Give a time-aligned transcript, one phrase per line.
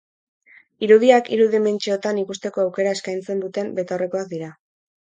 [0.87, 4.53] Irudiak hiru dimentsiotan ikusteko aukera eskaintzen duten betaurrekoak dira.